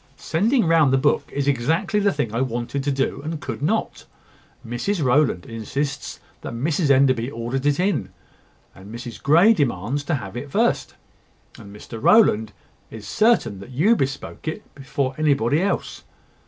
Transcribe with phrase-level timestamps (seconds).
[0.17, 4.05] "Sending round the book is exactly the thing I wanted to do, and could not.
[4.67, 8.09] Mrs Rowland insists that Mrs Enderby ordered it in;
[8.73, 10.95] and Mrs Grey demands to have it first;
[11.59, 12.51] and Mr Rowland
[12.89, 16.01] is certain that you bespoke it before anybody else.